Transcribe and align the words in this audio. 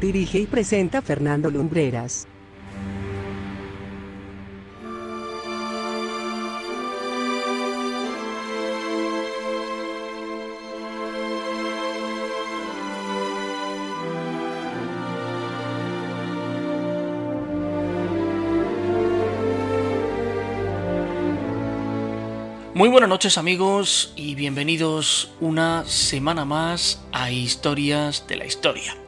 Dirige 0.00 0.38
y 0.40 0.46
presenta 0.46 1.00
Fernando 1.02 1.50
Lumbreras. 1.50 2.26
Muy 22.74 22.88
buenas 22.88 23.08
noches 23.08 23.38
amigos 23.38 24.12
y 24.16 24.34
bienvenidos 24.34 25.32
una 25.40 25.84
semana 25.86 26.44
más 26.44 27.00
a 27.12 27.30
Historias 27.30 28.26
de 28.26 28.36
la 28.36 28.46
Historia. 28.46 29.03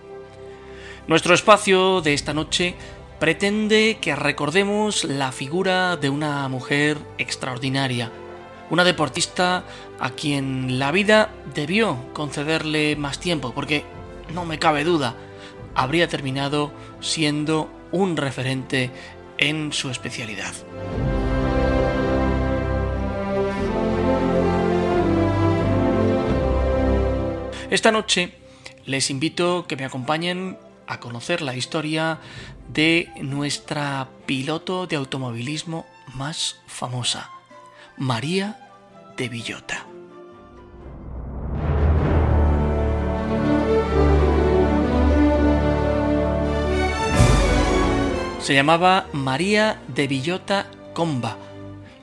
Nuestro 1.08 1.34
espacio 1.34 2.00
de 2.00 2.14
esta 2.14 2.34
noche 2.34 2.74
pretende 3.20 3.98
que 4.00 4.16
recordemos 4.16 5.04
la 5.04 5.30
figura 5.30 5.96
de 5.96 6.10
una 6.10 6.48
mujer 6.48 6.98
extraordinaria, 7.18 8.10
una 8.70 8.82
deportista 8.82 9.62
a 10.00 10.10
quien 10.10 10.80
la 10.80 10.90
vida 10.90 11.30
debió 11.54 11.96
concederle 12.12 12.96
más 12.96 13.20
tiempo, 13.20 13.52
porque 13.54 13.84
no 14.34 14.44
me 14.44 14.58
cabe 14.58 14.82
duda, 14.82 15.14
habría 15.76 16.08
terminado 16.08 16.72
siendo 17.00 17.70
un 17.92 18.16
referente 18.16 18.90
en 19.38 19.72
su 19.72 19.90
especialidad. 19.90 20.54
Esta 27.70 27.92
noche 27.92 28.32
les 28.86 29.08
invito 29.10 29.66
que 29.68 29.76
me 29.76 29.84
acompañen 29.84 30.58
a 30.86 31.00
conocer 31.00 31.42
la 31.42 31.56
historia 31.56 32.20
de 32.72 33.10
nuestra 33.20 34.08
piloto 34.26 34.86
de 34.86 34.94
automovilismo 34.96 35.86
más 36.14 36.60
famosa, 36.66 37.30
María 37.96 38.56
de 39.16 39.28
Villota. 39.28 39.86
Se 48.40 48.54
llamaba 48.54 49.08
María 49.12 49.80
de 49.88 50.06
Villota 50.06 50.70
Comba 50.94 51.36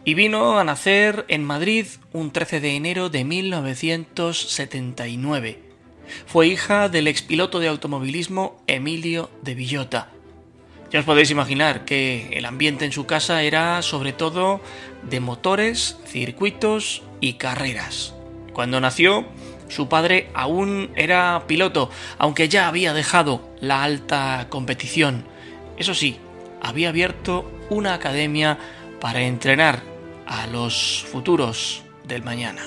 y 0.03 0.13
vino 0.13 0.59
a 0.59 0.65
nacer 0.65 1.23
en 1.29 1.45
Madrid 1.45 1.85
un 2.11 2.31
13 2.31 2.59
de 2.59 2.75
enero 2.75 3.09
de 3.09 3.23
1979. 3.23 5.72
Fue 6.25 6.47
hija 6.47 6.89
del 6.89 7.07
expiloto 7.07 7.59
de 7.59 7.67
automovilismo 7.67 8.61
Emilio 8.67 9.29
de 9.41 9.55
Villota. 9.55 10.09
Ya 10.91 10.99
os 10.99 11.05
podéis 11.05 11.31
imaginar 11.31 11.85
que 11.85 12.29
el 12.33 12.45
ambiente 12.45 12.85
en 12.85 12.91
su 12.91 13.05
casa 13.05 13.41
era 13.41 13.81
sobre 13.81 14.13
todo 14.13 14.61
de 15.09 15.19
motores, 15.19 15.97
circuitos 16.05 17.01
y 17.19 17.33
carreras. 17.33 18.13
Cuando 18.53 18.79
nació, 18.79 19.25
su 19.69 19.89
padre 19.89 20.29
aún 20.35 20.91
era 20.95 21.45
piloto, 21.47 21.89
aunque 22.19 22.47
ya 22.47 22.67
había 22.67 22.93
dejado 22.93 23.41
la 23.59 23.83
alta 23.83 24.45
competición. 24.49 25.25
Eso 25.77 25.95
sí, 25.95 26.19
había 26.61 26.89
abierto 26.89 27.51
una 27.69 27.95
academia 27.95 28.59
para 29.01 29.21
entrenar 29.21 29.81
a 30.27 30.45
los 30.45 31.03
futuros 31.11 31.83
del 32.05 32.21
mañana. 32.21 32.61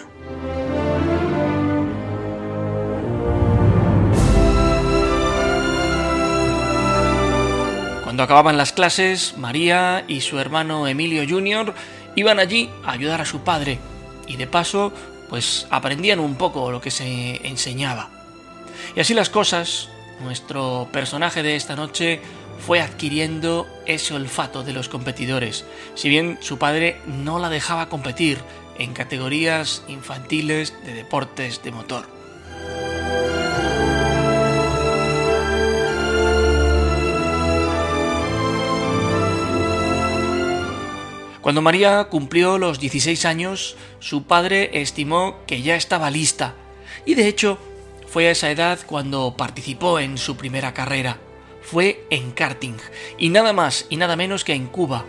Cuando 8.17 8.33
acababan 8.33 8.57
las 8.57 8.73
clases, 8.73 9.37
María 9.37 10.03
y 10.09 10.23
su 10.23 10.39
hermano 10.39 10.89
Emilio 10.89 11.23
Jr. 11.29 11.75
iban 12.15 12.39
allí 12.39 12.71
a 12.83 12.93
ayudar 12.93 13.21
a 13.21 13.27
su 13.27 13.41
padre 13.41 13.79
y 14.27 14.37
de 14.37 14.47
paso 14.47 14.91
pues 15.29 15.67
aprendían 15.69 16.21
un 16.21 16.37
poco 16.37 16.71
lo 16.71 16.81
que 16.81 16.91
se 16.91 17.47
enseñaba. 17.47 18.09
Y 18.97 19.01
así 19.01 19.13
las 19.13 19.29
cosas, 19.29 19.91
nuestro 20.23 20.89
personaje 20.93 21.43
de 21.43 21.57
esta 21.57 21.77
noche 21.77 22.23
fue 22.59 22.81
adquiriendo 22.81 23.67
ese 23.85 24.15
olfato 24.15 24.63
de 24.63 24.73
los 24.73 24.89
competidores, 24.89 25.67
si 25.95 26.09
bien 26.09 26.39
su 26.41 26.57
padre 26.57 27.03
no 27.07 27.39
la 27.39 27.51
dejaba 27.51 27.91
competir 27.91 28.39
en 28.79 28.95
categorías 28.95 29.83
infantiles 29.89 30.73
de 30.87 30.95
deportes 30.95 31.63
de 31.63 31.71
motor. 31.71 32.16
Cuando 41.47 41.63
María 41.63 42.09
cumplió 42.11 42.59
los 42.59 42.81
16 42.81 43.25
años, 43.25 43.77
su 44.01 44.25
padre 44.25 44.81
estimó 44.83 45.37
que 45.47 45.63
ya 45.63 45.77
estaba 45.77 46.11
lista, 46.11 46.57
y 47.05 47.15
de 47.15 47.29
hecho 47.29 47.57
fue 48.09 48.27
a 48.27 48.33
esa 48.33 48.51
edad 48.51 48.81
cuando 48.85 49.37
participó 49.37 50.01
en 50.01 50.19
su 50.19 50.37
primera 50.37 50.75
carrera 50.75 51.19
fue 51.63 52.05
en 52.11 52.33
karting, 52.33 52.75
y 53.17 53.29
nada 53.29 53.53
más 53.53 53.87
y 53.91 53.97
nada 53.97 54.17
menos 54.17 54.43
que 54.43 54.55
en 54.55 54.67
Cuba, 54.67 55.05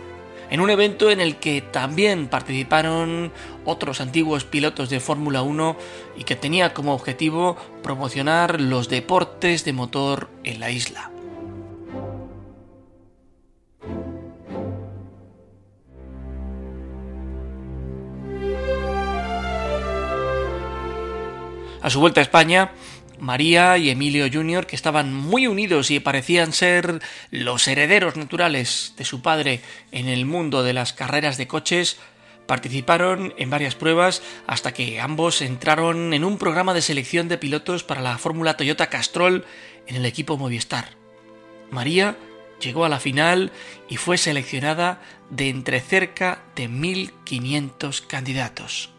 en 0.48 0.60
un 0.60 0.70
evento 0.70 1.10
en 1.10 1.20
el 1.20 1.40
que 1.40 1.60
también 1.60 2.28
participaron 2.28 3.32
otros 3.64 4.00
antiguos 4.00 4.44
pilotos 4.44 4.90
de 4.90 5.00
Fórmula 5.00 5.42
1 5.42 5.76
y 6.18 6.22
que 6.22 6.36
tenía 6.36 6.72
como 6.72 6.94
objetivo 6.94 7.56
promocionar 7.82 8.60
los 8.60 8.88
deportes 8.88 9.64
de 9.64 9.72
motor 9.72 10.30
en 10.44 10.60
la 10.60 10.70
isla. 10.70 11.10
A 21.82 21.90
su 21.90 22.00
vuelta 22.00 22.20
a 22.20 22.22
España, 22.22 22.72
María 23.20 23.78
y 23.78 23.90
Emilio 23.90 24.28
Jr., 24.32 24.66
que 24.66 24.76
estaban 24.76 25.14
muy 25.14 25.46
unidos 25.46 25.90
y 25.90 26.00
parecían 26.00 26.52
ser 26.52 27.00
los 27.30 27.68
herederos 27.68 28.16
naturales 28.16 28.94
de 28.96 29.04
su 29.04 29.22
padre 29.22 29.60
en 29.92 30.08
el 30.08 30.26
mundo 30.26 30.62
de 30.62 30.72
las 30.72 30.92
carreras 30.92 31.36
de 31.36 31.46
coches, 31.46 31.98
participaron 32.46 33.34
en 33.36 33.50
varias 33.50 33.74
pruebas 33.74 34.22
hasta 34.46 34.72
que 34.72 35.00
ambos 35.00 35.42
entraron 35.42 36.14
en 36.14 36.24
un 36.24 36.38
programa 36.38 36.74
de 36.74 36.82
selección 36.82 37.28
de 37.28 37.38
pilotos 37.38 37.84
para 37.84 38.00
la 38.00 38.18
Fórmula 38.18 38.56
Toyota 38.56 38.88
Castrol 38.88 39.44
en 39.86 39.96
el 39.96 40.06
equipo 40.06 40.36
Movistar. 40.36 40.96
María 41.70 42.16
llegó 42.60 42.84
a 42.84 42.88
la 42.88 43.00
final 43.00 43.52
y 43.88 43.98
fue 43.98 44.18
seleccionada 44.18 45.02
de 45.30 45.50
entre 45.50 45.80
cerca 45.80 46.42
de 46.56 46.68
1.500 46.68 48.06
candidatos. 48.06 48.97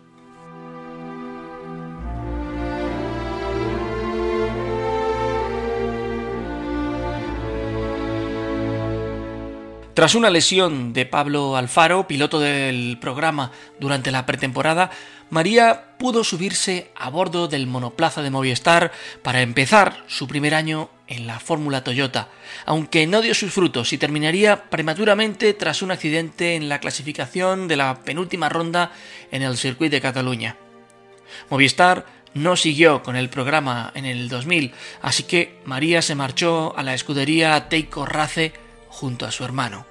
Tras 10.00 10.16
una 10.16 10.30
lesión 10.30 10.94
de 10.94 11.06
Pablo 11.06 11.58
Alfaro, 11.58 12.08
piloto 12.08 12.40
del 12.40 12.98
programa 13.02 13.52
durante 13.82 14.12
la 14.12 14.26
pretemporada, 14.26 14.92
María 15.30 15.98
pudo 15.98 16.24
subirse 16.24 16.90
a 16.96 17.10
bordo 17.10 17.50
del 17.50 17.68
monoplaza 17.68 18.22
de 18.22 18.30
Movistar 18.30 18.94
para 19.24 19.42
empezar 19.42 20.06
su 20.08 20.26
primer 20.26 20.56
año 20.56 20.90
en 21.08 21.28
la 21.28 21.42
Fórmula 21.42 21.84
Toyota, 21.84 22.30
aunque 22.66 23.08
no 23.08 23.22
dio 23.22 23.34
sus 23.34 23.52
frutos 23.52 23.92
y 23.92 23.98
terminaría 23.98 24.70
prematuramente 24.70 25.54
tras 25.54 25.82
un 25.82 25.92
accidente 25.92 26.56
en 26.56 26.70
la 26.70 26.80
clasificación 26.80 27.68
de 27.68 27.76
la 27.76 28.00
penúltima 28.00 28.48
ronda 28.48 28.94
en 29.32 29.42
el 29.42 29.58
circuito 29.58 29.98
de 29.98 30.02
Cataluña. 30.02 30.56
Movistar 31.50 32.06
no 32.34 32.56
siguió 32.56 33.04
con 33.04 33.18
el 33.18 33.28
programa 33.28 33.92
en 33.96 34.06
el 34.06 34.30
2000, 34.30 34.74
así 35.02 35.24
que 35.24 35.60
María 35.66 36.02
se 36.02 36.16
marchó 36.16 36.74
a 36.78 36.84
la 36.84 36.94
escudería 36.94 37.68
Teiko 37.68 38.06
Race 38.06 38.54
junto 38.88 39.26
a 39.26 39.32
su 39.32 39.44
hermano. 39.44 39.89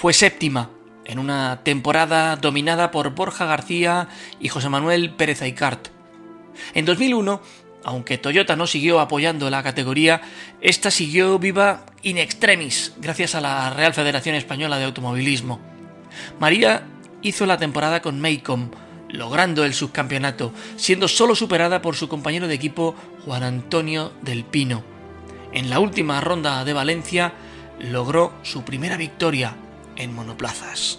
Fue 0.00 0.14
séptima 0.14 0.70
en 1.04 1.18
una 1.18 1.60
temporada 1.62 2.36
dominada 2.36 2.90
por 2.90 3.10
Borja 3.10 3.44
García 3.44 4.08
y 4.40 4.48
José 4.48 4.70
Manuel 4.70 5.10
Pérez 5.10 5.42
Aicart. 5.42 5.88
En 6.72 6.86
2001, 6.86 7.42
aunque 7.84 8.16
Toyota 8.16 8.56
no 8.56 8.66
siguió 8.66 8.98
apoyando 8.98 9.50
la 9.50 9.62
categoría, 9.62 10.22
esta 10.62 10.90
siguió 10.90 11.38
viva 11.38 11.84
in 12.00 12.16
extremis 12.16 12.94
gracias 12.96 13.34
a 13.34 13.42
la 13.42 13.68
Real 13.74 13.92
Federación 13.92 14.36
Española 14.36 14.78
de 14.78 14.86
Automovilismo. 14.86 15.60
María 16.38 16.86
hizo 17.20 17.44
la 17.44 17.58
temporada 17.58 18.00
con 18.00 18.22
Maycom, 18.22 18.70
logrando 19.10 19.66
el 19.66 19.74
subcampeonato, 19.74 20.54
siendo 20.76 21.08
solo 21.08 21.34
superada 21.34 21.82
por 21.82 21.94
su 21.94 22.08
compañero 22.08 22.48
de 22.48 22.54
equipo 22.54 22.94
Juan 23.26 23.42
Antonio 23.42 24.14
del 24.22 24.46
Pino. 24.46 24.82
En 25.52 25.68
la 25.68 25.78
última 25.78 26.22
ronda 26.22 26.64
de 26.64 26.72
Valencia 26.72 27.34
logró 27.78 28.32
su 28.42 28.64
primera 28.64 28.96
victoria 28.96 29.56
en 30.00 30.14
monoplazas. 30.14 30.98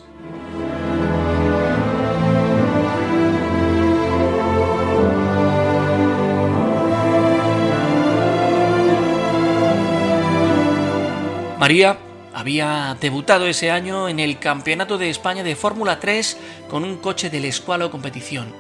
María 11.60 12.00
había 12.34 12.98
debutado 13.00 13.46
ese 13.46 13.70
año 13.70 14.10
en 14.10 14.20
el 14.20 14.40
Campeonato 14.40 14.98
de 14.98 15.12
España 15.12 15.44
de 15.44 15.56
Fórmula 15.56 16.00
3 16.00 16.38
con 16.70 16.84
un 16.84 16.98
coche 16.98 17.30
del 17.30 17.46
Escualo 17.46 17.92
Competición. 17.92 18.52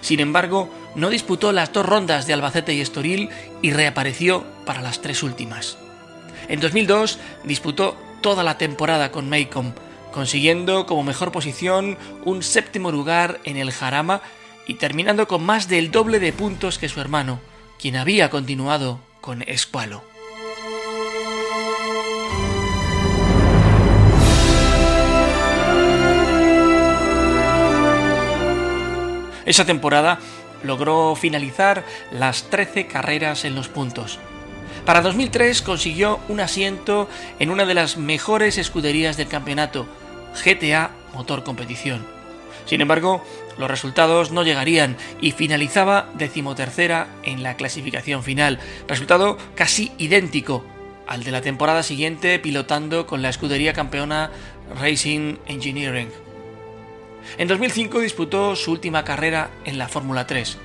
Sin 0.00 0.20
embargo, 0.20 0.70
no 0.94 1.10
disputó 1.10 1.52
las 1.52 1.72
dos 1.72 1.84
rondas 1.84 2.26
de 2.26 2.32
Albacete 2.32 2.72
y 2.72 2.80
Estoril 2.80 3.28
y 3.60 3.72
reapareció 3.72 4.44
para 4.64 4.80
las 4.80 5.02
tres 5.02 5.22
últimas. 5.22 5.76
En 6.48 6.60
2002 6.60 7.18
disputó 7.44 7.96
toda 8.20 8.42
la 8.42 8.58
temporada 8.58 9.10
con 9.10 9.28
Maycom, 9.28 9.72
consiguiendo 10.12 10.86
como 10.86 11.02
mejor 11.02 11.32
posición 11.32 11.96
un 12.24 12.42
séptimo 12.42 12.90
lugar 12.90 13.40
en 13.44 13.56
el 13.56 13.72
Jarama 13.72 14.22
y 14.66 14.74
terminando 14.74 15.26
con 15.28 15.44
más 15.44 15.68
del 15.68 15.90
doble 15.90 16.18
de 16.20 16.32
puntos 16.32 16.78
que 16.78 16.88
su 16.88 17.00
hermano, 17.00 17.40
quien 17.80 17.96
había 17.96 18.30
continuado 18.30 19.00
con 19.20 19.42
Escualo. 19.42 20.02
Esa 29.46 29.64
temporada 29.64 30.18
logró 30.62 31.14
finalizar 31.14 31.82
las 32.12 32.50
13 32.50 32.86
carreras 32.86 33.46
en 33.46 33.54
los 33.54 33.68
puntos. 33.68 34.18
Para 34.88 35.02
2003 35.02 35.60
consiguió 35.60 36.18
un 36.28 36.40
asiento 36.40 37.10
en 37.38 37.50
una 37.50 37.66
de 37.66 37.74
las 37.74 37.98
mejores 37.98 38.56
escuderías 38.56 39.18
del 39.18 39.28
campeonato, 39.28 39.86
GTA 40.42 40.92
Motor 41.12 41.44
Competición. 41.44 42.06
Sin 42.64 42.80
embargo, 42.80 43.22
los 43.58 43.70
resultados 43.70 44.30
no 44.30 44.44
llegarían 44.44 44.96
y 45.20 45.32
finalizaba 45.32 46.08
decimotercera 46.14 47.08
en 47.22 47.42
la 47.42 47.54
clasificación 47.58 48.22
final, 48.22 48.60
resultado 48.88 49.36
casi 49.54 49.92
idéntico 49.98 50.64
al 51.06 51.22
de 51.22 51.32
la 51.32 51.42
temporada 51.42 51.82
siguiente 51.82 52.38
pilotando 52.38 53.06
con 53.06 53.20
la 53.20 53.28
escudería 53.28 53.74
campeona 53.74 54.30
Racing 54.80 55.36
Engineering. 55.48 56.08
En 57.36 57.46
2005 57.46 58.00
disputó 58.00 58.56
su 58.56 58.72
última 58.72 59.04
carrera 59.04 59.50
en 59.66 59.76
la 59.76 59.86
Fórmula 59.86 60.26
3. 60.26 60.56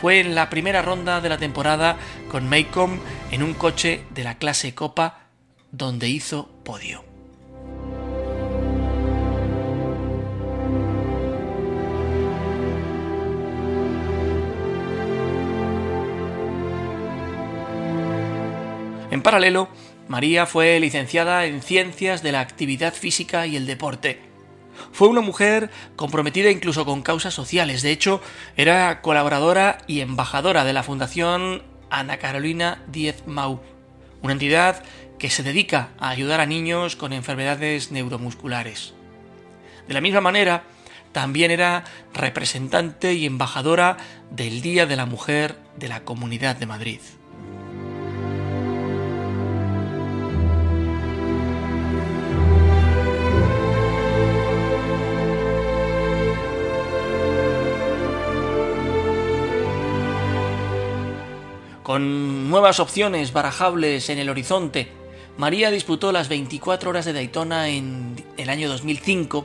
Fue 0.00 0.20
en 0.20 0.34
la 0.34 0.50
primera 0.50 0.82
ronda 0.82 1.20
de 1.20 1.28
la 1.28 1.38
temporada 1.38 1.96
con 2.30 2.48
Maycom 2.48 2.98
en 3.30 3.42
un 3.42 3.54
coche 3.54 4.04
de 4.10 4.24
la 4.24 4.38
clase 4.38 4.74
Copa 4.74 5.20
donde 5.70 6.08
hizo 6.08 6.48
podio. 6.64 7.04
En 19.10 19.22
paralelo, 19.22 19.68
María 20.08 20.44
fue 20.44 20.78
licenciada 20.80 21.46
en 21.46 21.62
Ciencias 21.62 22.22
de 22.22 22.32
la 22.32 22.40
Actividad 22.40 22.92
Física 22.92 23.46
y 23.46 23.56
el 23.56 23.64
Deporte 23.64 24.33
fue 24.92 25.08
una 25.08 25.20
mujer 25.20 25.70
comprometida 25.96 26.50
incluso 26.50 26.84
con 26.84 27.02
causas 27.02 27.34
sociales. 27.34 27.82
De 27.82 27.90
hecho, 27.90 28.20
era 28.56 29.00
colaboradora 29.02 29.78
y 29.86 30.00
embajadora 30.00 30.64
de 30.64 30.72
la 30.72 30.82
Fundación 30.82 31.62
Ana 31.90 32.18
Carolina 32.18 32.82
Diez 32.88 33.26
Mau, 33.26 33.60
una 34.22 34.32
entidad 34.32 34.82
que 35.18 35.30
se 35.30 35.42
dedica 35.42 35.90
a 35.98 36.10
ayudar 36.10 36.40
a 36.40 36.46
niños 36.46 36.96
con 36.96 37.12
enfermedades 37.12 37.90
neuromusculares. 37.90 38.94
De 39.86 39.94
la 39.94 40.00
misma 40.00 40.20
manera, 40.20 40.64
también 41.12 41.50
era 41.50 41.84
representante 42.12 43.14
y 43.14 43.26
embajadora 43.26 43.96
del 44.30 44.62
Día 44.62 44.86
de 44.86 44.96
la 44.96 45.06
Mujer 45.06 45.56
de 45.76 45.88
la 45.88 46.04
Comunidad 46.04 46.56
de 46.56 46.66
Madrid. 46.66 47.00
Con 61.84 62.48
nuevas 62.48 62.80
opciones 62.80 63.34
barajables 63.34 64.08
en 64.08 64.18
el 64.18 64.30
horizonte, 64.30 64.88
María 65.36 65.70
disputó 65.70 66.12
las 66.12 66.30
24 66.30 66.88
horas 66.88 67.04
de 67.04 67.12
Daytona 67.12 67.68
en 67.68 68.16
el 68.38 68.48
año 68.48 68.70
2005 68.70 69.44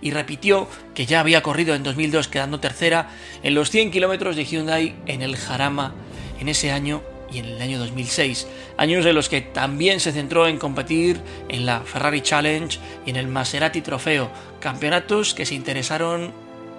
y 0.00 0.10
repitió 0.10 0.66
que 0.94 1.04
ya 1.04 1.20
había 1.20 1.42
corrido 1.42 1.74
en 1.74 1.82
2002 1.82 2.28
quedando 2.28 2.58
tercera 2.58 3.10
en 3.42 3.54
los 3.54 3.68
100 3.68 3.90
kilómetros 3.90 4.34
de 4.34 4.46
Hyundai 4.46 4.94
en 5.04 5.20
el 5.20 5.36
Jarama 5.36 5.92
en 6.40 6.48
ese 6.48 6.72
año 6.72 7.02
y 7.30 7.40
en 7.40 7.44
el 7.44 7.60
año 7.60 7.78
2006, 7.78 8.46
años 8.78 9.04
en 9.04 9.14
los 9.14 9.28
que 9.28 9.42
también 9.42 10.00
se 10.00 10.12
centró 10.12 10.48
en 10.48 10.56
competir 10.56 11.20
en 11.50 11.66
la 11.66 11.82
Ferrari 11.82 12.22
Challenge 12.22 12.78
y 13.04 13.10
en 13.10 13.16
el 13.16 13.28
Maserati 13.28 13.82
Trofeo, 13.82 14.30
campeonatos 14.58 15.34
que 15.34 15.44
se 15.44 15.54
interesaron 15.54 16.32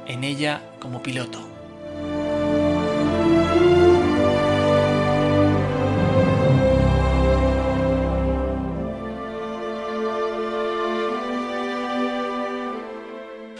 en 0.07 0.23
ella 0.23 0.63
como 0.79 1.03
piloto. 1.03 1.54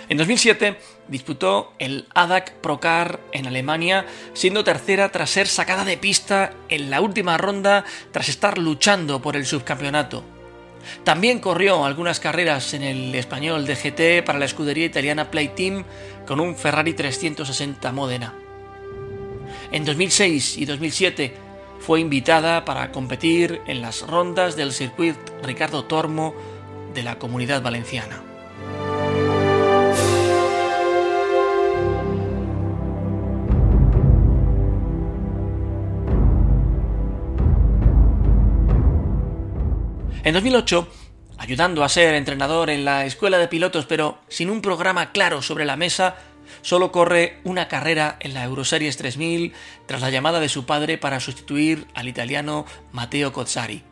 En 0.08 0.18
2007 0.18 0.78
disputó 1.08 1.74
el 1.80 2.08
ADAC 2.14 2.54
Procar 2.56 3.20
en 3.32 3.48
Alemania, 3.48 4.06
siendo 4.34 4.64
tercera 4.64 5.10
tras 5.10 5.30
ser 5.30 5.48
sacada 5.48 5.84
de 5.84 5.98
pista 5.98 6.54
en 6.70 6.90
la 6.90 7.02
última 7.02 7.38
ronda 7.38 7.86
tras 8.12 8.30
estar 8.30 8.58
luchando 8.58 9.22
por 9.22 9.36
el 9.36 9.46
subcampeonato. 9.46 10.24
También 11.04 11.40
corrió 11.40 11.86
algunas 11.86 12.20
carreras 12.20 12.74
en 12.74 12.84
el 12.84 13.16
español 13.16 13.66
de 13.66 13.76
GT 13.76 14.26
para 14.26 14.38
la 14.38 14.46
escudería 14.46 14.86
italiana 14.86 15.32
Play 15.32 15.50
Team 15.50 15.84
con 16.28 16.40
un 16.40 16.56
Ferrari 16.56 16.94
360 16.94 17.92
Modena. 17.92 18.34
En 19.72 19.86
2006 19.86 20.58
y 20.58 20.66
2007 20.66 21.34
fue 21.80 22.00
invitada 22.00 22.66
para 22.66 22.92
competir 22.92 23.62
en 23.68 23.82
las 23.82 24.02
rondas 24.02 24.56
del 24.56 24.72
circuito 24.72 25.20
Ricardo 25.44 25.86
Tormo 25.86 26.36
de 26.94 27.04
la 27.04 27.18
Comunidad 27.18 27.62
Valenciana. 27.62 28.25
En 40.26 40.34
2008, 40.34 40.88
ayudando 41.38 41.84
a 41.84 41.90
ser 41.90 42.16
entrenador 42.16 42.72
en 42.72 42.84
la 42.84 43.06
escuela 43.06 43.38
de 43.38 43.48
pilotos 43.48 43.86
pero 43.86 44.18
sin 44.28 44.50
un 44.50 44.60
programa 44.60 45.12
claro 45.12 45.44
sobre 45.44 45.66
la 45.66 45.76
mesa, 45.76 46.16
solo 46.64 46.92
corre 46.92 47.38
una 47.44 47.68
carrera 47.68 48.18
en 48.20 48.34
la 48.34 48.44
Euroseries 48.44 48.98
3000 48.98 49.54
tras 49.86 50.02
la 50.02 50.10
llamada 50.10 50.40
de 50.40 50.50
su 50.50 50.66
padre 50.66 50.98
para 50.98 51.20
sustituir 51.20 51.86
al 51.94 52.08
italiano 52.08 52.66
Matteo 52.92 53.34
Cozzari. 53.34 53.84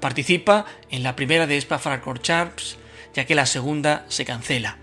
Participa 0.00 0.66
en 0.90 1.04
la 1.04 1.14
primera 1.14 1.46
de 1.46 1.58
Spa-Francorchamps, 1.58 2.76
ya 3.14 3.24
que 3.24 3.36
la 3.36 3.46
segunda 3.46 4.04
se 4.08 4.24
cancela. 4.24 4.78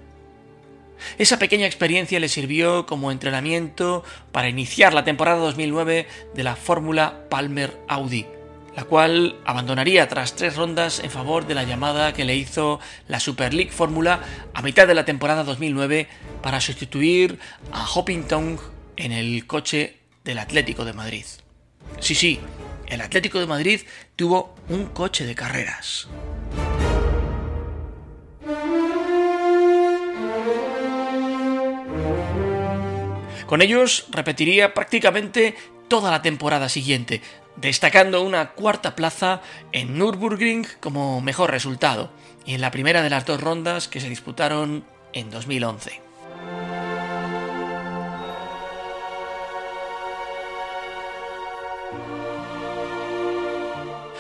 Esa 1.18 1.40
pequeña 1.40 1.66
experiencia 1.66 2.22
le 2.22 2.30
sirvió 2.30 2.86
como 2.86 3.12
entrenamiento 3.12 4.06
para 4.32 4.48
iniciar 4.48 4.94
la 4.94 5.04
temporada 5.04 5.40
2009 5.40 6.08
de 6.34 6.44
la 6.44 6.56
Fórmula 6.56 7.26
Palmer 7.30 7.78
Audi, 7.90 8.28
la 8.76 8.84
cual 8.86 9.40
abandonaría 9.46 10.08
tras 10.08 10.36
tres 10.36 10.56
rondas 10.56 11.00
en 11.00 11.12
favor 11.12 11.46
de 11.46 11.56
la 11.56 11.64
llamada 11.64 12.14
que 12.14 12.26
le 12.26 12.36
hizo 12.36 12.80
la 13.08 13.20
Super 13.20 13.54
League 13.54 13.72
Fórmula 13.72 14.22
a 14.54 14.62
mitad 14.62 14.88
de 14.88 14.96
la 14.96 15.06
temporada 15.06 15.44
2009 15.44 16.08
para 16.42 16.62
sustituir 16.62 17.40
a 17.72 17.86
Hoppington 17.86 18.60
en 18.96 19.12
el 19.12 19.46
coche 19.46 20.00
del 20.24 20.40
Atlético 20.40 20.86
de 20.86 20.94
Madrid. 20.94 21.26
Sí, 22.00 22.16
sí, 22.16 22.40
el 22.88 23.02
Atlético 23.02 23.40
de 23.40 23.48
Madrid 23.48 23.82
tuvo 24.16 24.56
un 24.70 24.86
coche 24.88 25.26
de 25.26 25.36
carreras. 25.36 26.08
Con 33.46 33.62
ellos 33.62 34.08
repetiría 34.10 34.74
prácticamente 34.74 35.56
toda 35.88 36.12
la 36.12 36.22
temporada 36.22 36.70
siguiente, 36.70 37.22
destacando 37.56 38.22
una 38.22 38.52
cuarta 38.52 38.96
plaza 38.96 39.42
en 39.72 39.98
Nürburgring 39.98 40.66
como 40.80 41.22
mejor 41.22 41.52
resultado, 41.52 42.12
y 42.46 42.54
en 42.56 42.62
la 42.62 42.72
primera 42.72 43.02
de 43.02 43.10
las 43.10 43.26
dos 43.26 43.42
rondas 43.42 43.88
que 43.88 44.02
se 44.02 44.10
disputaron 44.10 44.86
en 45.14 45.30
2011. 45.30 46.03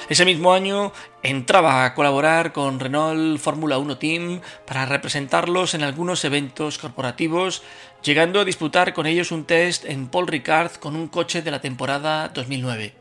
Ese 0.10 0.26
mismo 0.26 0.54
año 0.54 0.92
entraba 1.22 1.86
a 1.86 1.94
colaborar 1.94 2.52
con 2.52 2.80
Renault 2.80 3.40
Fórmula 3.40 3.78
1 3.78 3.98
Team 3.98 4.42
para 4.66 4.86
representarlos 4.86 5.74
en 5.74 5.84
algunos 5.84 6.26
eventos 6.26 6.78
corporativos, 6.78 7.64
llegando 8.04 8.42
a 8.42 8.46
disputar 8.46 8.94
con 8.94 9.06
ellos 9.06 9.32
un 9.32 9.46
test 9.46 9.86
en 9.86 10.08
Paul 10.08 10.28
Ricard 10.28 10.74
con 10.74 10.96
un 10.96 11.08
coche 11.08 11.42
de 11.42 11.52
la 11.52 11.62
temporada 11.62 12.30
2009. 12.30 12.96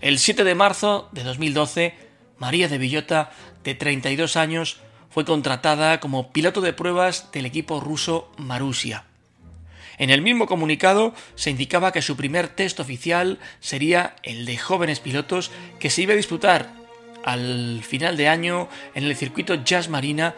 El 0.00 0.18
7 0.18 0.44
de 0.44 0.54
marzo 0.54 1.08
de 1.10 1.24
2012, 1.24 1.94
María 2.38 2.68
de 2.68 2.78
Villota, 2.78 3.32
de 3.64 3.74
32 3.74 4.36
años, 4.36 4.80
fue 5.10 5.24
contratada 5.24 5.98
como 5.98 6.30
piloto 6.30 6.60
de 6.60 6.72
pruebas 6.72 7.32
del 7.32 7.46
equipo 7.46 7.80
ruso 7.80 8.30
Marusia. 8.36 9.04
En 9.98 10.10
el 10.10 10.22
mismo 10.22 10.46
comunicado 10.46 11.14
se 11.34 11.50
indicaba 11.50 11.92
que 11.92 12.02
su 12.02 12.16
primer 12.16 12.48
test 12.48 12.80
oficial 12.80 13.38
sería 13.60 14.16
el 14.22 14.46
de 14.46 14.56
jóvenes 14.56 15.00
pilotos 15.00 15.50
que 15.80 15.90
se 15.90 16.02
iba 16.02 16.12
a 16.12 16.16
disputar 16.16 16.72
al 17.24 17.82
final 17.82 18.16
de 18.16 18.28
año 18.28 18.68
en 18.94 19.04
el 19.04 19.16
circuito 19.16 19.56
Jazz 19.64 19.88
Marina 19.88 20.34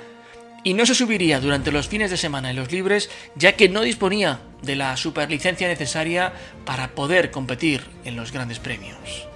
y 0.65 0.75
no 0.75 0.85
se 0.87 0.95
subiría 0.95 1.41
durante 1.41 1.73
los 1.73 1.89
fines 1.89 2.11
de 2.11 2.17
semana 2.17 2.51
en 2.51 2.57
los 2.57 2.73
libres 2.73 3.11
ya 3.35 3.53
que 3.53 3.69
no 3.69 3.83
disponía 3.83 4.41
de 4.63 4.77
la 4.77 4.97
superlicencia 4.97 5.69
necesaria 5.69 6.33
para 6.65 6.89
poder 6.95 7.31
competir 7.31 7.83
en 8.05 8.17
los 8.17 8.33
grandes 8.33 8.59
premios. 8.59 9.30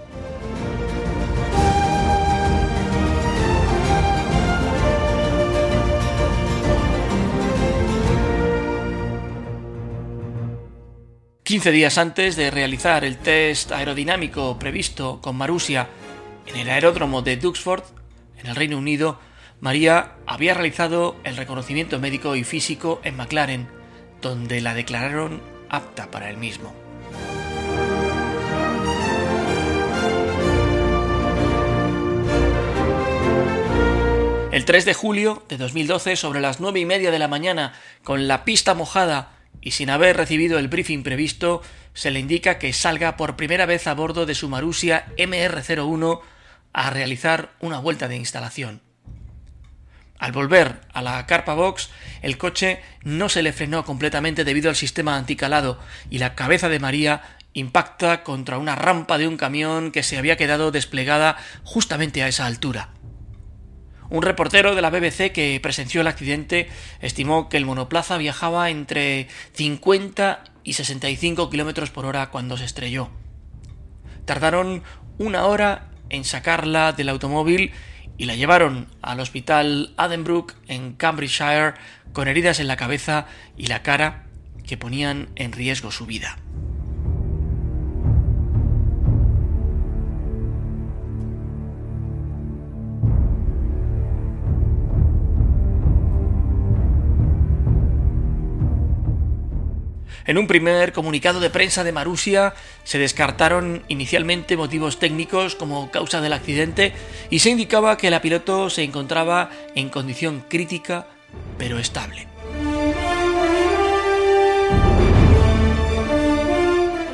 15 11.55 11.71
días 11.71 11.99
antes 11.99 12.35
de 12.35 12.51
realizar 12.51 13.05
el 13.05 13.17
test 13.17 13.71
aerodinámico 13.71 14.59
previsto 14.59 15.21
con 15.21 15.37
Marusia 15.37 15.89
en 16.49 16.57
el 16.57 16.69
aeródromo 16.69 17.23
de 17.23 17.37
Duxford, 17.37 17.85
en 18.39 18.49
el 18.49 18.57
Reino 18.57 18.77
Unido, 18.77 19.21
María 19.61 20.15
había 20.27 20.55
realizado 20.55 21.15
el 21.23 21.37
reconocimiento 21.37 22.01
médico 22.01 22.35
y 22.35 22.43
físico 22.43 23.01
en 23.05 23.17
McLaren, 23.17 23.69
donde 24.21 24.61
la 24.61 24.75
declararon 24.75 25.41
apta 25.69 26.11
para 26.11 26.29
el 26.29 26.39
mismo. 26.39 26.75
El 34.51 34.65
3 34.65 34.85
de 34.85 34.95
julio 34.95 35.45
de 35.49 35.57
2012, 35.57 36.17
sobre 36.17 36.41
las 36.41 36.59
9 36.59 36.81
y 36.81 36.85
media 36.85 37.13
de 37.13 37.19
la 37.21 37.29
mañana, 37.29 37.75
con 38.03 38.27
la 38.27 38.45
pista 38.45 38.75
mojada 38.75 39.35
y 39.61 39.73
sin 39.73 39.91
haber 39.91 40.17
recibido 40.17 40.59
el 40.59 40.69
briefing 40.69 41.03
previsto, 41.03 41.63
se 41.95 42.11
le 42.11 42.21
indica 42.21 42.59
que 42.59 42.73
salga 42.73 43.17
por 43.17 43.37
primera 43.37 43.67
vez 43.67 43.87
a 43.87 43.95
bordo 43.95 44.27
de 44.27 44.35
su 44.35 44.49
Marusia 44.49 45.07
MR01 45.17 46.21
a 46.73 46.91
realizar 46.91 47.53
una 47.61 47.79
vuelta 47.79 48.09
de 48.09 48.17
instalación. 48.17 48.83
Al 50.19 50.33
volver 50.33 50.81
a 50.93 51.03
la 51.03 51.27
carpa 51.27 51.55
box, 51.55 51.91
el 52.23 52.39
coche 52.39 52.81
no 53.03 53.29
se 53.29 53.43
le 53.43 53.53
frenó 53.53 53.85
completamente 53.85 54.45
debido 54.45 54.71
al 54.71 54.77
sistema 54.77 55.17
anticalado 55.17 55.79
y 56.11 56.19
la 56.19 56.35
cabeza 56.35 56.69
de 56.69 56.79
María 56.79 57.23
impacta 57.53 58.23
contra 58.23 58.59
una 58.59 58.75
rampa 58.75 59.19
de 59.19 59.29
un 59.29 59.37
camión 59.37 59.93
que 59.93 60.03
se 60.03 60.19
había 60.19 60.37
quedado 60.37 60.71
desplegada 60.71 61.37
justamente 61.63 62.23
a 62.23 62.29
esa 62.29 62.47
altura. 62.47 62.91
Un 64.11 64.23
reportero 64.23 64.75
de 64.75 64.83
la 64.83 64.91
BBC 64.91 65.33
que 65.33 65.59
presenció 65.63 66.01
el 66.01 66.07
accidente 66.07 66.69
estimó 67.01 67.49
que 67.49 67.57
el 67.57 67.67
monoplaza 67.67 68.19
viajaba 68.19 68.71
entre 68.71 69.29
50 69.55 70.45
y 70.63 70.75
65 70.75 71.51
kilómetros 71.51 71.91
por 71.91 72.07
hora 72.07 72.31
cuando 72.31 72.57
se 72.57 72.65
estrelló. 72.65 73.11
Tardaron 74.25 74.83
una 75.19 75.47
hora 75.47 75.91
en 76.11 76.25
sacarla 76.25 76.93
del 76.93 77.09
automóvil 77.09 77.73
y 78.17 78.27
la 78.27 78.37
llevaron 78.37 78.89
al 79.03 79.21
hospital 79.21 79.93
Adenbrook 79.97 80.55
en 80.69 80.95
Cambridgeshire 80.95 81.75
con 82.13 82.29
heridas 82.29 82.61
en 82.61 82.69
la 82.69 82.77
cabeza 82.77 83.27
y 83.57 83.67
la 83.67 83.83
cara 83.83 84.27
que 84.67 84.77
ponían 84.77 85.29
en 85.37 85.53
riesgo 85.53 85.91
su 85.91 86.07
vida. 86.07 86.39
En 100.27 100.39
un 100.39 100.47
primer 100.47 100.93
comunicado 100.93 101.39
de 101.39 101.51
prensa 101.51 101.85
de 101.85 101.93
Marusia 101.93 102.55
se 102.83 102.99
descartaron 102.99 103.85
inicialmente 103.89 104.57
motivos 104.57 104.99
técnicos 104.99 105.55
como 105.55 105.91
causa 105.91 106.23
del 106.23 106.33
accidente 106.33 106.95
y 107.29 107.41
se 107.41 107.51
indicaba 107.51 107.99
que 107.99 108.11
la 108.11 108.23
piloto 108.23 108.71
se 108.71 108.85
encontraba 108.85 109.51
en 109.75 109.91
condición 109.91 110.43
crítica 110.49 111.07
pero 111.59 111.79
estable. 111.79 112.27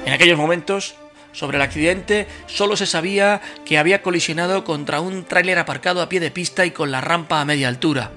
En 0.07 0.13
aquellos 0.13 0.39
momentos, 0.39 0.95
sobre 1.33 1.57
el 1.57 1.63
accidente 1.63 2.29
solo 2.47 2.77
se 2.77 2.87
sabía 2.87 3.41
que 3.65 3.79
había 3.79 4.03
colisionado 4.03 4.63
contra 4.63 5.01
un 5.01 5.25
tráiler 5.25 5.59
aparcado 5.59 6.01
a 6.01 6.09
pie 6.09 6.21
de 6.21 6.31
pista 6.31 6.65
y 6.65 6.71
con 6.71 6.93
la 6.93 7.01
rampa 7.01 7.41
a 7.41 7.45
media 7.45 7.67
altura. 7.67 8.13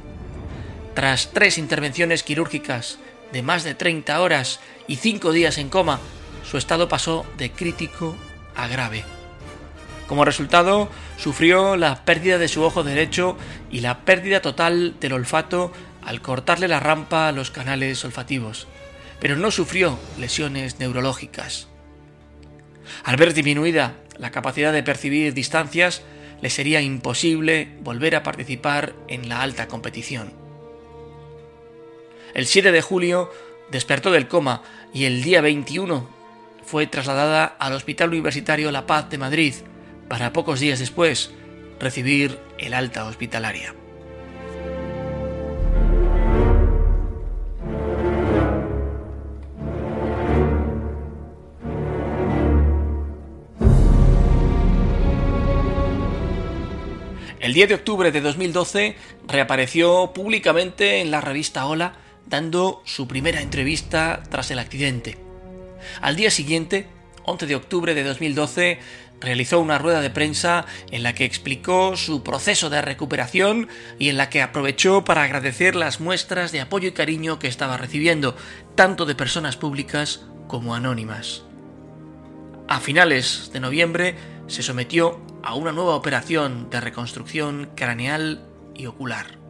Tras 0.94 1.32
tres 1.32 1.58
intervenciones 1.58 2.22
quirúrgicas 2.22 3.00
de 3.32 3.42
más 3.42 3.64
de 3.64 3.74
30 3.74 4.22
horas 4.22 4.60
y 4.88 4.98
5 4.98 5.32
días 5.32 5.58
en 5.58 5.70
coma, 5.70 6.00
su 6.44 6.58
estado 6.58 6.90
pasó 6.90 7.26
de 7.38 7.52
crítico 7.52 8.16
a 8.56 8.68
grave. 8.68 9.04
Como 10.08 10.26
resultado, 10.26 10.90
sufrió 11.18 11.78
la 11.78 12.04
pérdida 12.04 12.38
de 12.38 12.48
su 12.48 12.64
ojo 12.64 12.84
derecho 12.84 13.38
y 13.72 13.80
la 13.80 14.00
pérdida 14.02 14.42
total 14.42 15.00
del 15.00 15.14
olfato 15.14 15.72
al 16.04 16.22
cortarle 16.22 16.68
la 16.68 16.80
rampa 16.80 17.28
a 17.28 17.32
los 17.32 17.52
canales 17.52 18.04
olfativos, 18.04 18.68
pero 19.20 19.38
no 19.38 19.52
sufrió 19.52 19.98
lesiones 20.20 20.80
neurológicas. 20.80 21.68
Al 23.04 23.16
ver 23.16 23.34
disminuida 23.34 23.96
la 24.18 24.32
capacidad 24.32 24.74
de 24.74 24.84
percibir 24.84 25.34
distancias, 25.34 26.04
le 26.42 26.50
sería 26.50 26.82
imposible 26.82 27.70
volver 27.82 28.18
a 28.18 28.24
participar 28.24 28.94
en 29.08 29.30
la 29.30 29.42
alta 29.42 29.68
competición. 29.68 30.34
El 32.34 32.46
7 32.46 32.72
de 32.72 32.82
julio 32.82 33.32
despertó 33.72 34.12
del 34.12 34.28
coma 34.28 34.62
y 34.94 35.06
el 35.06 35.24
día 35.24 35.42
21 35.42 36.08
fue 36.66 36.88
trasladada 36.88 37.46
al 37.46 37.74
Hospital 37.74 38.10
Universitario 38.10 38.72
La 38.72 38.86
Paz 38.86 39.10
de 39.10 39.18
Madrid 39.18 39.54
para 40.08 40.34
pocos 40.34 40.60
días 40.60 40.80
después 40.80 41.32
recibir 41.80 42.40
el 42.58 42.74
alta 42.74 43.06
hospitalaria. 43.06 43.74
El 57.40 57.54
10 57.54 57.68
de 57.70 57.76
octubre 57.76 58.12
de 58.12 58.22
2012 58.22 58.96
reapareció 59.28 60.14
públicamente 60.14 61.02
en 61.02 61.12
la 61.12 61.20
revista 61.20 61.66
Hola 61.66 61.94
dando 62.28 62.82
su 62.86 63.08
primera 63.08 63.42
entrevista 63.42 64.24
tras 64.30 64.52
el 64.52 64.60
accidente. 64.60 65.18
Al 66.02 66.16
día 66.16 66.32
siguiente, 66.32 66.88
11 67.26 67.46
de 67.46 67.56
octubre 67.56 67.94
de 67.94 68.04
2012, 68.04 68.80
realizó 69.24 69.60
una 69.60 69.78
rueda 69.78 70.02
de 70.02 70.10
prensa 70.10 70.66
en 70.92 71.04
la 71.04 71.16
que 71.16 71.26
explicó 71.26 71.96
su 71.96 72.24
proceso 72.24 72.70
de 72.70 72.82
recuperación 72.82 73.70
y 73.98 74.10
en 74.10 74.18
la 74.18 74.30
que 74.30 74.42
aprovechó 74.42 75.06
para 75.06 75.24
agradecer 75.24 75.76
las 75.76 76.00
muestras 76.00 76.52
de 76.52 76.62
apoyo 76.62 76.90
y 76.90 76.92
cariño 76.92 77.40
que 77.40 77.48
estaba 77.48 77.78
recibiendo, 77.78 78.36
tanto 78.76 79.06
de 79.06 79.16
personas 79.16 79.56
públicas 79.56 80.26
como 80.48 80.76
anónimas. 80.76 81.44
A 82.68 82.80
finales 82.80 83.52
de 83.54 83.60
noviembre 83.60 84.16
se 84.48 84.64
sometió 84.64 85.22
a 85.42 85.56
una 85.56 85.72
nueva 85.72 85.96
operación 85.96 86.70
de 86.70 86.82
reconstrucción 86.82 87.70
craneal 87.76 88.46
y 88.76 88.88
ocular. 88.88 89.43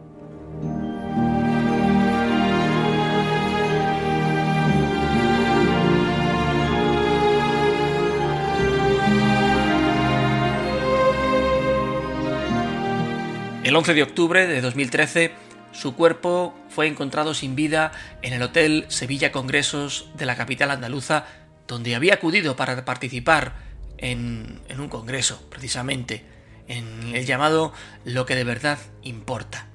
El 13.64 13.74
11 13.76 13.94
de 13.94 14.02
octubre 14.02 14.46
de 14.46 14.60
2013 14.60 15.32
su 15.72 15.94
cuerpo 15.94 16.54
fue 16.68 16.86
encontrado 16.86 17.32
sin 17.32 17.56
vida 17.56 17.92
en 18.20 18.34
el 18.34 18.42
Hotel 18.42 18.84
Sevilla 18.88 19.32
Congresos 19.32 20.10
de 20.18 20.26
la 20.26 20.36
capital 20.36 20.70
andaluza, 20.70 21.24
donde 21.66 21.94
había 21.94 22.12
acudido 22.12 22.56
para 22.56 22.84
participar 22.84 23.54
en, 23.96 24.60
en 24.68 24.80
un 24.80 24.90
congreso, 24.90 25.42
precisamente, 25.48 26.26
en 26.68 27.16
el 27.16 27.24
llamado 27.24 27.72
Lo 28.04 28.26
que 28.26 28.34
de 28.34 28.44
verdad 28.44 28.78
importa. 29.02 29.66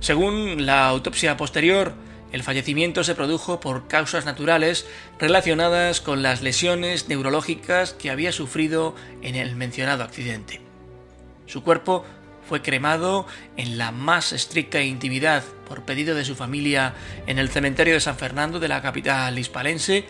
Según 0.00 0.66
la 0.66 0.88
autopsia 0.88 1.36
posterior, 1.36 1.94
el 2.32 2.42
fallecimiento 2.42 3.04
se 3.04 3.14
produjo 3.14 3.60
por 3.60 3.86
causas 3.86 4.24
naturales 4.24 4.88
relacionadas 5.20 6.00
con 6.00 6.22
las 6.22 6.42
lesiones 6.42 7.08
neurológicas 7.08 7.92
que 7.92 8.10
había 8.10 8.32
sufrido 8.32 8.96
en 9.22 9.36
el 9.36 9.54
mencionado 9.54 10.02
accidente. 10.02 10.60
Su 11.46 11.62
cuerpo 11.62 12.04
fue 12.48 12.62
cremado 12.62 13.26
en 13.56 13.78
la 13.78 13.92
más 13.92 14.32
estricta 14.32 14.82
intimidad 14.82 15.44
por 15.68 15.84
pedido 15.84 16.14
de 16.14 16.24
su 16.24 16.34
familia 16.34 16.94
en 17.26 17.38
el 17.38 17.48
cementerio 17.48 17.94
de 17.94 18.00
San 18.00 18.16
Fernando 18.16 18.60
de 18.60 18.68
la 18.68 18.82
capital 18.82 19.38
hispalense 19.38 20.04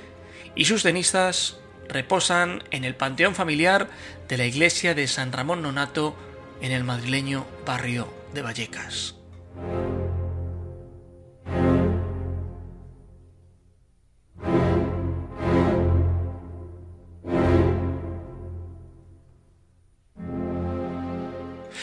y 0.55 0.65
sus 0.65 0.83
cenizas 0.83 1.59
reposan 1.89 2.63
en 2.71 2.85
el 2.85 2.95
panteón 2.95 3.35
familiar 3.35 3.89
de 4.29 4.39
la 4.39 4.47
iglesia 4.47 4.95
de 4.95 5.07
San 5.07 5.33
Ramón 5.33 5.63
Nonato 5.63 6.17
en 6.61 6.73
el 6.73 6.85
madrileño 6.85 7.47
barrio 7.67 8.13
de 8.33 8.43
Vallecas. 8.43 9.17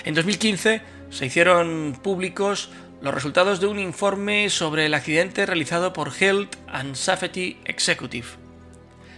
En 0.06 0.14
2015 0.14 0.82
se 1.10 1.26
hicieron 1.26 1.98
públicos 2.02 2.70
los 3.02 3.14
resultados 3.14 3.60
de 3.60 3.68
un 3.68 3.80
informe 3.80 4.50
sobre 4.50 4.86
el 4.86 4.94
accidente 4.94 5.46
realizado 5.46 5.94
por 5.94 6.12
Health 6.18 6.56
and 6.68 6.96
Safety 6.96 7.58
Executive. 7.66 8.28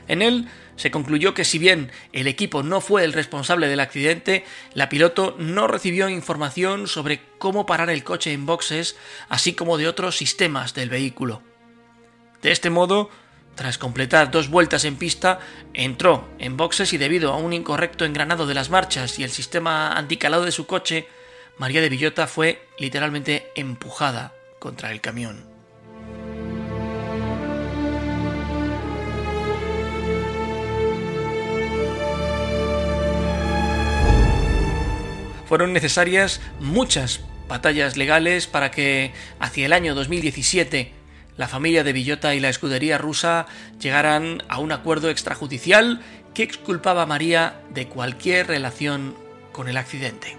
En 0.08 0.22
él 0.22 0.48
se 0.76 0.92
concluyó 0.92 1.34
que 1.34 1.46
si 1.46 1.60
bien 1.60 1.92
el 2.12 2.28
equipo 2.28 2.64
no 2.64 2.82
fue 2.82 3.04
el 3.04 3.14
responsable 3.14 3.68
del 3.68 3.80
accidente, 3.80 4.44
la 4.74 4.90
piloto 4.90 5.36
no 5.38 5.68
recibió 5.68 6.10
información 6.10 6.88
sobre 6.88 7.22
cómo 7.38 7.66
parar 7.66 7.90
el 7.90 8.04
coche 8.04 8.34
en 8.34 8.46
boxes, 8.46 8.98
así 9.30 9.54
como 9.54 9.78
de 9.78 9.88
otros 9.88 10.18
sistemas 10.18 10.74
del 10.74 10.90
vehículo. 10.90 11.44
De 12.42 12.52
este 12.52 12.72
modo, 12.72 13.10
tras 13.56 13.78
completar 13.78 14.32
dos 14.32 14.50
vueltas 14.50 14.86
en 14.86 14.96
pista, 14.96 15.40
entró 15.74 16.28
en 16.40 16.58
boxes 16.58 16.94
y 16.94 16.98
debido 16.98 17.34
a 17.34 17.38
un 17.38 17.54
incorrecto 17.54 18.06
engranado 18.06 18.48
de 18.48 18.54
las 18.54 18.70
marchas 18.70 19.20
y 19.20 19.24
el 19.24 19.32
sistema 19.32 19.94
anticalado 19.94 20.46
de 20.46 20.52
su 20.52 20.66
coche, 20.66 21.08
María 21.58 21.82
de 21.82 21.90
Villota 21.90 22.28
fue 22.28 22.68
literalmente 22.80 23.52
empujada 23.56 24.34
contra 24.60 24.92
el 24.92 25.02
camión. 25.02 25.46
Fueron 35.48 35.74
necesarias 35.74 36.40
muchas 36.62 37.20
batallas 37.50 37.98
legales 37.98 38.48
para 38.48 38.72
que 38.72 39.12
hacia 39.38 39.66
el 39.66 39.74
año 39.74 39.94
2017 39.94 41.01
la 41.38 41.48
familia 41.48 41.84
de 41.84 41.94
Villota 41.94 42.36
y 42.36 42.40
la 42.40 42.50
escudería 42.50 42.98
rusa 42.98 43.48
llegaran 43.80 44.44
a 44.48 44.60
un 44.60 44.72
acuerdo 44.72 45.10
extrajudicial 45.10 46.02
que 46.34 46.44
exculpaba 46.44 47.04
a 47.04 47.06
María 47.08 47.62
de 47.74 47.88
cualquier 47.88 48.48
relación 48.48 49.16
con 49.52 49.68
el 49.68 49.78
accidente. 49.78 50.38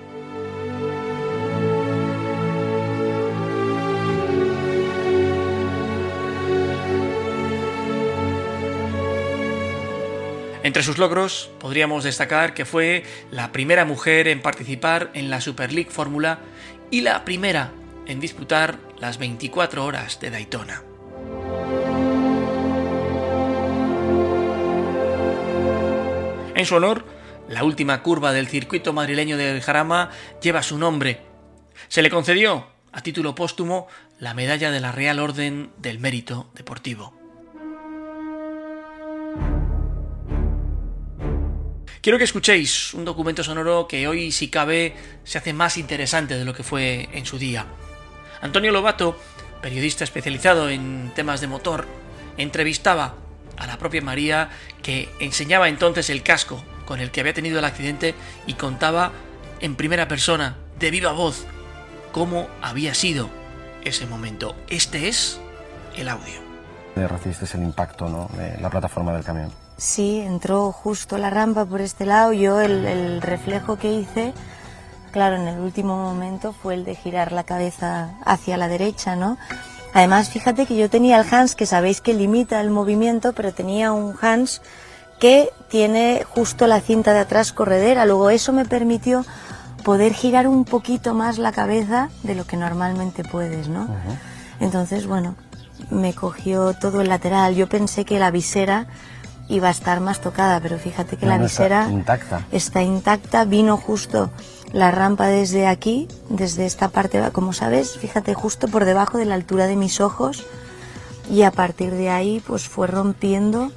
Entre 10.64 10.84
sus 10.84 10.98
logros 10.98 11.50
podríamos 11.58 12.04
destacar 12.04 12.54
que 12.54 12.64
fue 12.64 13.02
la 13.32 13.50
primera 13.50 13.84
mujer 13.84 14.28
en 14.28 14.40
participar 14.40 15.10
en 15.12 15.28
la 15.28 15.40
Super 15.40 15.72
League 15.72 15.90
Fórmula 15.90 16.38
y 16.90 17.00
la 17.00 17.24
primera 17.24 17.72
en 18.06 18.20
disputar 18.20 18.78
las 19.02 19.18
24 19.18 19.84
horas 19.84 20.20
de 20.20 20.30
Daytona. 20.30 20.80
En 26.54 26.64
su 26.64 26.76
honor, 26.76 27.04
la 27.48 27.64
última 27.64 28.00
curva 28.04 28.32
del 28.32 28.46
circuito 28.46 28.92
madrileño 28.92 29.36
del 29.36 29.60
Jarama 29.60 30.10
lleva 30.40 30.62
su 30.62 30.78
nombre. 30.78 31.20
Se 31.88 32.00
le 32.00 32.10
concedió, 32.10 32.68
a 32.92 33.00
título 33.00 33.34
póstumo, 33.34 33.88
la 34.20 34.34
medalla 34.34 34.70
de 34.70 34.78
la 34.78 34.92
Real 34.92 35.18
Orden 35.18 35.72
del 35.78 35.98
Mérito 35.98 36.52
Deportivo. 36.54 37.12
Quiero 42.00 42.18
que 42.18 42.24
escuchéis 42.24 42.94
un 42.94 43.04
documento 43.04 43.42
sonoro 43.42 43.88
que 43.88 44.06
hoy, 44.06 44.30
si 44.30 44.46
cabe, 44.46 44.94
se 45.24 45.38
hace 45.38 45.52
más 45.52 45.76
interesante 45.76 46.38
de 46.38 46.44
lo 46.44 46.54
que 46.54 46.62
fue 46.62 47.08
en 47.12 47.26
su 47.26 47.36
día. 47.36 47.66
Antonio 48.42 48.72
Lobato, 48.72 49.16
periodista 49.62 50.02
especializado 50.02 50.68
en 50.68 51.12
temas 51.14 51.40
de 51.40 51.46
motor, 51.46 51.86
entrevistaba 52.36 53.14
a 53.56 53.66
la 53.68 53.78
propia 53.78 54.02
María 54.02 54.50
que 54.82 55.08
enseñaba 55.20 55.68
entonces 55.68 56.10
el 56.10 56.24
casco 56.24 56.62
con 56.84 57.00
el 57.00 57.12
que 57.12 57.20
había 57.20 57.32
tenido 57.32 57.60
el 57.60 57.64
accidente 57.64 58.16
y 58.46 58.54
contaba 58.54 59.12
en 59.60 59.76
primera 59.76 60.08
persona, 60.08 60.56
de 60.80 60.90
viva 60.90 61.12
voz, 61.12 61.46
cómo 62.10 62.48
había 62.60 62.94
sido 62.94 63.30
ese 63.84 64.06
momento. 64.06 64.56
Este 64.68 65.08
es 65.08 65.40
el 65.96 66.08
audio. 66.08 66.40
Recibiste 66.96 67.46
el 67.56 67.62
impacto 67.62 68.08
¿no? 68.08 68.28
de 68.36 68.60
la 68.60 68.68
plataforma 68.70 69.12
del 69.12 69.22
camión. 69.22 69.52
Sí, 69.76 70.18
entró 70.18 70.72
justo 70.72 71.16
la 71.16 71.30
rampa 71.30 71.64
por 71.64 71.80
este 71.80 72.04
lado. 72.06 72.32
Yo 72.32 72.60
el, 72.60 72.84
el 72.86 73.22
reflejo 73.22 73.78
que 73.78 73.92
hice 73.92 74.34
claro, 75.12 75.36
en 75.36 75.46
el 75.46 75.60
último 75.60 75.96
momento 75.96 76.52
fue 76.52 76.74
el 76.74 76.84
de 76.84 76.96
girar 76.96 77.30
la 77.30 77.44
cabeza 77.44 78.14
hacia 78.24 78.56
la 78.56 78.66
derecha, 78.66 79.14
¿no? 79.14 79.38
Además, 79.94 80.30
fíjate 80.30 80.66
que 80.66 80.76
yo 80.76 80.88
tenía 80.88 81.20
el 81.20 81.26
Hans, 81.32 81.54
que 81.54 81.66
sabéis 81.66 82.00
que 82.00 82.14
limita 82.14 82.60
el 82.60 82.70
movimiento, 82.70 83.32
pero 83.34 83.52
tenía 83.52 83.92
un 83.92 84.16
Hans 84.20 84.62
que 85.20 85.50
tiene 85.68 86.24
justo 86.28 86.66
la 86.66 86.80
cinta 86.80 87.12
de 87.12 87.20
atrás 87.20 87.52
corredera. 87.52 88.06
Luego 88.06 88.30
eso 88.30 88.52
me 88.52 88.64
permitió 88.64 89.24
poder 89.84 90.14
girar 90.14 90.48
un 90.48 90.64
poquito 90.64 91.14
más 91.14 91.38
la 91.38 91.52
cabeza 91.52 92.08
de 92.22 92.34
lo 92.34 92.46
que 92.46 92.56
normalmente 92.56 93.22
puedes, 93.22 93.68
¿no? 93.68 93.88
Entonces, 94.60 95.06
bueno, 95.06 95.34
me 95.90 96.14
cogió 96.14 96.72
todo 96.72 97.02
el 97.02 97.08
lateral. 97.08 97.54
Yo 97.54 97.68
pensé 97.68 98.04
que 98.04 98.18
la 98.18 98.30
visera 98.30 98.86
iba 99.48 99.68
a 99.68 99.72
estar 99.72 100.00
más 100.00 100.20
tocada, 100.20 100.60
pero 100.60 100.78
fíjate 100.78 101.16
que 101.16 101.26
la 101.26 101.38
visera 101.38 101.88
intacta. 101.90 102.42
está 102.50 102.82
intacta. 102.82 103.44
Vino 103.44 103.76
justo 103.76 104.30
la 104.72 104.90
rampa 104.90 105.26
desde 105.26 105.66
aquí, 105.66 106.08
desde 106.28 106.64
esta 106.66 106.88
parte, 106.88 107.22
como 107.32 107.52
sabes, 107.52 107.98
fíjate, 107.98 108.34
justo 108.34 108.68
por 108.68 108.84
debajo 108.84 109.18
de 109.18 109.26
la 109.26 109.34
altura 109.34 109.66
de 109.66 109.76
mis 109.76 110.00
ojos 110.00 110.46
y 111.30 111.42
a 111.42 111.50
partir 111.50 111.92
de 111.92 112.10
ahí 112.10 112.42
pues 112.46 112.68
fue 112.68 112.86
rompiendo 112.86 113.70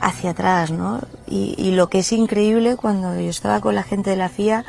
hacia 0.00 0.30
atrás, 0.30 0.70
¿no? 0.70 1.00
Y, 1.26 1.72
lo 1.72 1.88
que 1.88 2.00
es 2.00 2.12
increíble 2.12 2.76
cuando 2.76 3.14
yo 3.20 3.30
estaba 3.30 3.60
con 3.60 3.74
la 3.74 3.82
gente 3.82 4.10
de 4.10 4.16
la 4.16 4.28
FIA, 4.28 4.64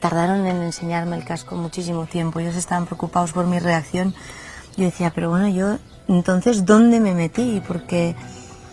tardaron 0.00 0.46
en 0.46 0.62
enseñarme 0.62 1.16
el 1.16 1.24
casco 1.24 1.56
muchísimo 1.56 2.06
tiempo, 2.06 2.40
ellos 2.40 2.56
estaban 2.56 2.86
preocupados 2.86 3.32
por 3.32 3.46
mi 3.46 3.58
reacción, 3.58 4.14
yo 4.76 4.84
decía, 4.84 5.12
pero 5.14 5.30
bueno, 5.30 5.48
yo 5.48 5.78
entonces, 6.08 6.64
¿dónde 6.64 7.00
me 7.00 7.14
metí? 7.14 7.62
Porque, 7.66 8.16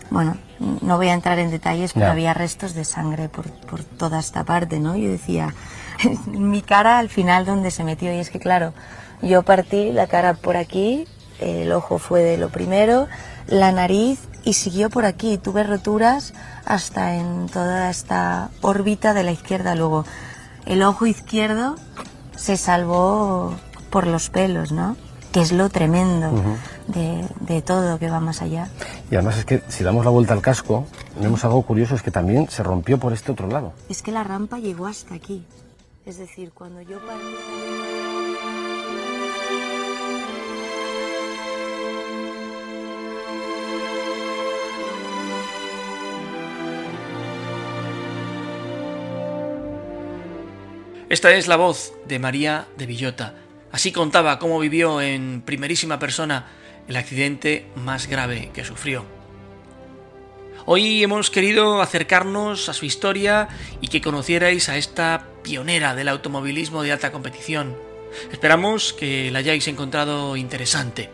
bueno, 0.10 0.38
no 0.60 0.98
voy 0.98 1.10
a 1.10 1.14
entrar 1.14 1.40
en 1.40 1.52
detalles, 1.52 1.94
pero 1.94 2.08
había 2.08 2.34
restos 2.34 2.74
de 2.74 2.84
sangre 2.84 3.30
por, 3.30 3.50
por, 3.52 3.84
toda 3.84 4.20
esta 4.20 4.44
parte, 4.44 4.80
¿no? 4.80 4.96
Yo 4.96 5.10
decía, 5.10 5.54
mi 6.28 6.62
cara 6.62 6.98
al 6.98 7.10
final 7.10 7.46
donde 7.46 7.72
se 7.72 7.84
metió, 7.84 8.14
y 8.14 8.18
es 8.18 8.30
que 8.30 8.40
claro, 8.40 8.74
yo 9.22 9.44
partí 9.44 9.92
la 9.92 10.08
cara 10.08 10.34
por 10.34 10.58
aquí, 10.58 11.08
el 11.40 11.72
ojo 11.72 11.98
fue 11.98 12.22
de 12.22 12.38
lo 12.38 12.50
primero, 12.50 13.08
la 13.48 13.72
nariz 13.72 14.20
y 14.44 14.54
siguió 14.54 14.90
por 14.90 15.06
aquí, 15.06 15.38
tuve 15.38 15.64
roturas 15.64 16.34
hasta 16.66 17.16
en 17.16 17.48
toda 17.48 17.90
esta 17.90 18.50
órbita 18.62 19.14
de 19.14 19.24
la 19.24 19.32
izquierda, 19.32 19.76
luego 19.76 20.06
el 20.66 20.84
ojo 20.84 21.06
izquierdo 21.06 21.76
se 22.36 22.58
salvó 22.58 23.56
por 23.90 24.08
los 24.08 24.30
pelos, 24.30 24.72
¿no? 24.72 24.96
Que 25.32 25.42
es 25.42 25.52
lo 25.52 25.70
tremendo 25.70 26.32
de, 26.88 27.28
de, 27.42 27.62
todo 27.62 28.00
que 28.00 28.10
va 28.10 28.20
más 28.20 28.42
allá. 28.42 28.70
Y 29.12 29.16
además 29.16 29.38
es 29.38 29.46
que 29.46 29.62
si 29.68 29.84
damos 29.84 30.06
la 30.06 30.12
vuelta 30.12 30.34
al 30.34 30.42
casco, 30.42 30.86
vemos 31.20 31.44
algo 31.46 31.62
curioso, 31.64 31.96
es 31.96 32.02
que 32.02 32.12
también 32.12 32.50
se 32.50 32.64
rompió 32.64 33.00
por 33.00 33.14
este 33.14 33.32
otro 33.32 33.48
lado. 33.48 33.74
Es 33.90 34.02
que 34.02 34.12
la 34.12 34.24
rampa 34.24 34.58
llegó 34.58 34.88
hasta 34.88 35.16
aquí. 35.16 35.46
Es 36.06 36.18
decir, 36.18 36.52
cuando 36.54 36.82
yo 36.82 37.00
partí... 37.06 37.26
Esta 51.10 51.32
es 51.34 51.48
la 51.48 51.56
voz 51.56 51.94
de 52.08 52.20
María 52.20 52.68
de 52.78 52.86
Villota, 52.86 53.34
Así 53.72 53.92
contaba 53.92 54.40
cómo 54.40 54.60
vivió 54.60 55.02
en 55.02 55.42
primerísima 55.46 56.00
persona 56.00 56.48
el 56.88 56.96
accidente 56.96 57.68
más 57.76 58.08
grave 58.08 58.52
que 58.54 58.66
sufrió. 58.66 59.06
Hoy 60.66 61.04
hemos 61.04 61.30
querido 61.30 61.82
acercarnos 61.82 62.70
a 62.70 62.74
su 62.74 62.86
historia 62.86 63.48
y 63.82 63.88
que 63.88 64.02
conocierais 64.02 64.70
a 64.70 64.78
esta 64.78 65.28
pionera 65.44 65.96
del 65.96 66.10
automovilismo 66.10 66.84
de 66.84 66.92
alta 66.92 67.12
competición. 67.12 67.76
Esperamos 68.32 68.94
que 68.94 69.32
la 69.32 69.40
hayáis 69.40 69.68
encontrado 69.68 70.36
interesante. 70.36 71.10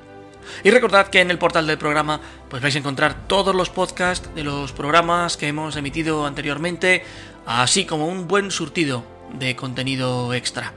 Y 0.63 0.70
recordad 0.70 1.08
que 1.08 1.22
en 1.22 1.32
el 1.32 1.38
portal 1.38 1.68
del 1.68 1.78
programa 1.78 2.22
pues 2.50 2.62
vais 2.62 2.76
a 2.76 2.80
encontrar 2.80 3.28
todos 3.28 3.56
los 3.56 3.70
podcasts 3.70 4.30
de 4.36 4.44
los 4.44 4.72
programas 4.72 5.38
que 5.38 5.48
hemos 5.48 5.76
emitido 5.76 6.26
anteriormente, 6.26 7.04
así 7.46 7.86
como 7.86 8.08
un 8.08 8.28
buen 8.28 8.52
surtido 8.52 9.04
de 9.34 9.56
contenido 9.56 10.34
extra. 10.34 10.74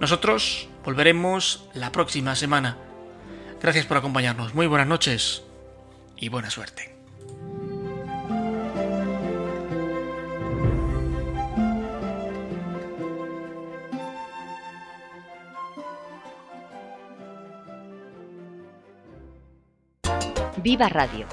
Nosotros 0.00 0.66
volveremos 0.82 1.68
la 1.74 1.92
próxima 1.92 2.34
semana. 2.34 2.78
Gracias 3.60 3.84
por 3.84 3.98
acompañarnos. 3.98 4.54
Muy 4.54 4.66
buenas 4.66 4.88
noches 4.88 5.42
y 6.16 6.30
buena 6.30 6.48
suerte. 6.48 6.96
Viva 20.62 20.88
Radio, 20.88 21.26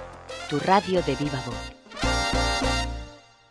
tu 0.49 0.59
radio 0.59 1.01
de 1.03 1.15
viva 1.15 1.41
voz. 1.45 1.76